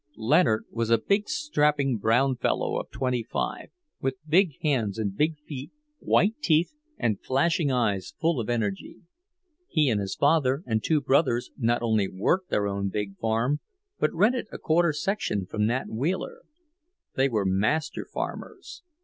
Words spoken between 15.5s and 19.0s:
Nat Wheeler. They were master farmers.